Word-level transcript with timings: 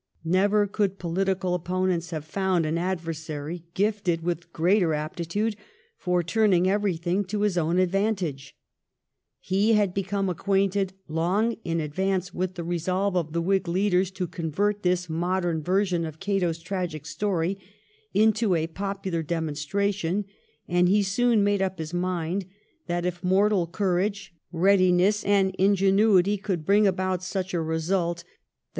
Never 0.25 0.65
could 0.65 0.97
political 0.97 1.53
opponents 1.53 2.09
have 2.09 2.25
found 2.25 2.65
an 2.65 2.75
adversary 2.79 3.65
gifted 3.75 4.23
with 4.23 4.51
greater 4.51 4.95
aptitude 4.95 5.55
for 5.95 6.23
turning 6.23 6.67
everything 6.67 7.23
to 7.25 7.41
his 7.41 7.55
own 7.55 7.77
advantage. 7.77 8.55
He 9.39 9.73
had 9.73 9.93
become 9.93 10.27
acquainted 10.27 10.93
long 11.07 11.55
in 11.63 11.79
advance 11.79 12.33
with 12.33 12.55
the 12.55 12.63
resolve 12.63 13.15
of 13.15 13.31
the 13.31 13.43
Whig 13.43 13.67
leaders 13.67 14.09
to 14.09 14.25
convert 14.25 14.81
this 14.81 15.07
modern 15.07 15.61
version 15.61 16.03
of 16.03 16.19
Cato's 16.19 16.57
tragic 16.63 17.05
story 17.05 17.59
into 18.11 18.55
a 18.55 18.65
popular 18.65 19.21
demonstration, 19.21 20.25
and 20.67 20.89
he 20.89 21.03
soon 21.03 21.43
made 21.43 21.61
up 21.61 21.77
his 21.77 21.93
mind 21.93 22.47
that 22.87 23.05
if 23.05 23.23
mortal 23.23 23.67
courage, 23.67 24.33
readiness, 24.51 25.23
and 25.23 25.53
ingenuity 25.59 26.37
could 26.37 26.65
bring 26.65 26.87
about 26.87 27.21
such 27.21 27.53
a 27.53 27.61
result, 27.61 28.21
the 28.21 28.23
284 28.23 28.25
THE 28.25 28.25
REIGN 28.25 28.25
OF 28.25 28.25
QUEEN 28.25 28.29
ANNE. 28.29 28.29